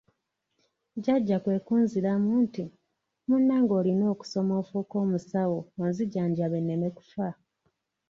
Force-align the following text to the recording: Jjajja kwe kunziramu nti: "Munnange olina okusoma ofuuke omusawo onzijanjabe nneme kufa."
Jjajja 0.95 1.37
kwe 1.43 1.55
kunziramu 1.65 2.31
nti: 2.45 2.63
"Munnange 3.27 3.73
olina 3.79 4.03
okusoma 4.13 4.53
ofuuke 4.61 4.95
omusawo 5.03 5.59
onzijanjabe 5.81 6.57
nneme 6.61 6.87
kufa." 6.97 7.27